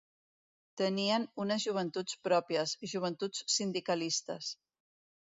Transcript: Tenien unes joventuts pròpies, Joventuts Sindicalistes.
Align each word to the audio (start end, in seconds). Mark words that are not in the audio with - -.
Tenien 0.81 1.25
unes 1.43 1.65
joventuts 1.65 2.17
pròpies, 2.27 2.73
Joventuts 2.93 3.43
Sindicalistes. 3.57 4.49